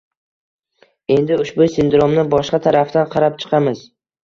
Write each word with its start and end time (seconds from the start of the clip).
Endi 1.17 1.37
ushbu 1.43 1.67
sindromni 1.75 2.25
boshqa 2.33 2.61
tarafdan 2.69 3.09
qarab 3.15 3.39
chiqamiz: 3.47 3.89